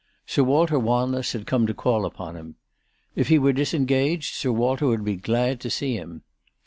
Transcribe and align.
Sir 0.25 0.41
Walter 0.43 0.79
Wanless 0.79 1.33
had 1.33 1.45
come 1.45 1.67
to 1.67 1.75
call 1.75 2.05
upon 2.07 2.35
him. 2.35 2.55
If 3.15 3.27
he 3.27 3.37
were 3.37 3.53
disengaged 3.53 4.33
Sir 4.33 4.51
Walter 4.51 4.87
would 4.87 5.05
be 5.05 5.15
glad 5.15 5.59
to 5.59 5.69
see 5.69 5.93
him. 5.95 6.23